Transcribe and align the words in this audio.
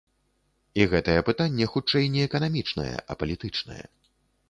І 0.81 0.87
гэтае 0.93 1.17
пытанне 1.27 1.69
хутчэй 1.75 2.11
не 2.17 2.27
эканамічнае, 2.29 2.91
а 3.07 3.23
палітычнае. 3.25 3.83